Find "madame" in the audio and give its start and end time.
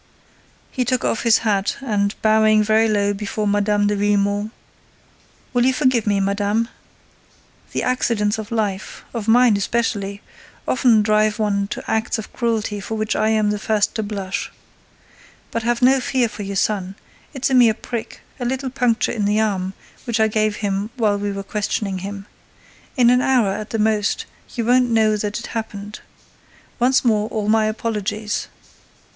6.19-6.69